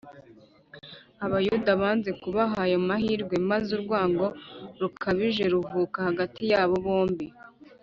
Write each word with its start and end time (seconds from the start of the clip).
Abayuda 1.25 1.69
banze 1.81 2.11
kubaha 2.21 2.57
ayo 2.65 2.77
mahirwe, 2.87 3.35
maze 3.49 3.69
urwango 3.77 4.27
rukabije 4.79 5.43
ruvuka 5.53 5.97
hagati 6.07 6.41
yabo 6.51 6.75
bombi 6.85 7.27